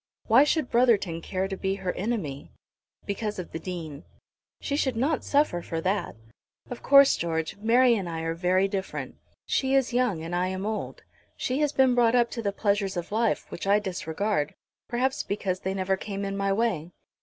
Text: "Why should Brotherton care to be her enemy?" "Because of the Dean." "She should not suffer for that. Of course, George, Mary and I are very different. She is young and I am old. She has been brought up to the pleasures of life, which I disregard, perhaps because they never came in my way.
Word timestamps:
"Why 0.25 0.43
should 0.43 0.71
Brotherton 0.71 1.21
care 1.21 1.47
to 1.47 1.55
be 1.55 1.75
her 1.75 1.93
enemy?" 1.93 2.49
"Because 3.05 3.37
of 3.37 3.51
the 3.51 3.59
Dean." 3.59 4.03
"She 4.59 4.75
should 4.75 4.95
not 4.95 5.23
suffer 5.23 5.61
for 5.61 5.79
that. 5.79 6.15
Of 6.71 6.81
course, 6.81 7.15
George, 7.15 7.57
Mary 7.57 7.93
and 7.93 8.09
I 8.09 8.21
are 8.21 8.33
very 8.33 8.67
different. 8.67 9.17
She 9.45 9.75
is 9.75 9.93
young 9.93 10.23
and 10.23 10.35
I 10.35 10.47
am 10.47 10.65
old. 10.65 11.03
She 11.37 11.59
has 11.59 11.71
been 11.71 11.93
brought 11.93 12.15
up 12.15 12.31
to 12.31 12.41
the 12.41 12.51
pleasures 12.51 12.97
of 12.97 13.11
life, 13.11 13.45
which 13.51 13.67
I 13.67 13.77
disregard, 13.77 14.55
perhaps 14.89 15.21
because 15.21 15.59
they 15.59 15.75
never 15.75 15.95
came 15.97 16.25
in 16.25 16.35
my 16.35 16.51
way. 16.51 16.89